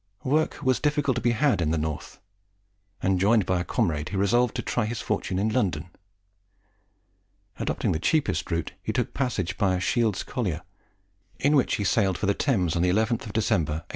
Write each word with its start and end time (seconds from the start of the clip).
Work 0.23 0.63
was 0.63 0.79
difficult 0.79 1.13
to 1.17 1.21
be 1.21 1.29
had 1.33 1.61
in 1.61 1.69
the 1.69 1.77
North, 1.77 2.19
and, 3.03 3.19
joined 3.19 3.45
by 3.45 3.59
a 3.61 3.63
comrade, 3.63 4.09
he 4.09 4.17
resolved 4.17 4.55
to 4.55 4.63
try 4.63 4.85
his 4.85 4.99
fortune 4.99 5.37
in 5.37 5.49
London. 5.53 5.91
Adopting 7.59 7.91
the 7.91 7.99
cheapest 7.99 8.49
route, 8.49 8.71
he 8.81 8.91
took 8.93 9.13
passage 9.13 9.59
by 9.59 9.75
a 9.75 9.79
Shields 9.79 10.23
collier, 10.23 10.63
in 11.37 11.55
which 11.55 11.75
he 11.75 11.83
sailed 11.83 12.17
for 12.17 12.25
the 12.25 12.33
Thames 12.33 12.75
on 12.75 12.81
the 12.81 12.89
11th 12.89 13.27
of 13.27 13.33
December, 13.33 13.83
1811. 13.85 13.87